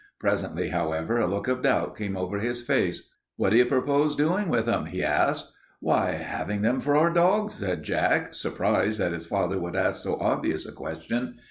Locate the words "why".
5.79-6.13